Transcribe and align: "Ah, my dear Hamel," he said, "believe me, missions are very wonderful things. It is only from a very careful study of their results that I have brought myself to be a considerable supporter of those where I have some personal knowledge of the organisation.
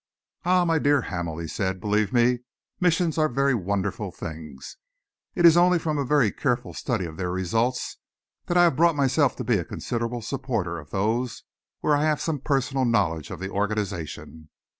"Ah, 0.45 0.65
my 0.65 0.79
dear 0.79 1.01
Hamel," 1.01 1.37
he 1.37 1.47
said, 1.47 1.79
"believe 1.79 2.11
me, 2.11 2.39
missions 2.79 3.19
are 3.19 3.29
very 3.29 3.53
wonderful 3.53 4.11
things. 4.11 4.77
It 5.35 5.45
is 5.45 5.55
only 5.55 5.77
from 5.77 5.99
a 5.99 6.03
very 6.03 6.31
careful 6.31 6.73
study 6.73 7.05
of 7.05 7.17
their 7.17 7.29
results 7.29 7.97
that 8.47 8.57
I 8.57 8.63
have 8.63 8.75
brought 8.75 8.95
myself 8.95 9.35
to 9.35 9.43
be 9.43 9.57
a 9.59 9.63
considerable 9.63 10.23
supporter 10.23 10.79
of 10.79 10.89
those 10.89 11.43
where 11.81 11.95
I 11.95 12.01
have 12.05 12.19
some 12.19 12.39
personal 12.39 12.83
knowledge 12.83 13.29
of 13.29 13.39
the 13.39 13.51
organisation. 13.51 14.49